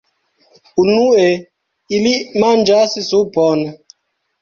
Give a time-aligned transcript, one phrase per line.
[0.83, 1.27] Unue
[1.99, 2.17] ili
[2.47, 3.67] manĝas supon.